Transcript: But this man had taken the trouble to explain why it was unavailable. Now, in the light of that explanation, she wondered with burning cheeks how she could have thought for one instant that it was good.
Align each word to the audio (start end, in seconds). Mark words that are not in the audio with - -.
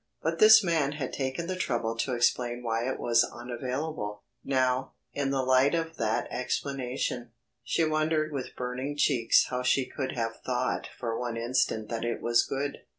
But 0.23 0.39
this 0.39 0.63
man 0.63 0.93
had 0.93 1.13
taken 1.13 1.45
the 1.45 1.55
trouble 1.55 1.95
to 1.97 2.13
explain 2.15 2.63
why 2.63 2.89
it 2.89 2.99
was 2.99 3.23
unavailable. 3.23 4.23
Now, 4.43 4.93
in 5.13 5.29
the 5.29 5.43
light 5.43 5.75
of 5.75 5.97
that 5.97 6.27
explanation, 6.31 7.33
she 7.63 7.85
wondered 7.85 8.31
with 8.33 8.55
burning 8.55 8.97
cheeks 8.97 9.45
how 9.51 9.61
she 9.61 9.85
could 9.85 10.13
have 10.13 10.37
thought 10.43 10.89
for 10.97 11.19
one 11.19 11.37
instant 11.37 11.87
that 11.89 12.03
it 12.03 12.19
was 12.19 12.41
good. 12.41 12.79